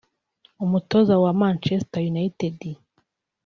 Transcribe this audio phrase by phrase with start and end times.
[0.63, 2.57] Umutoza wa Manchester United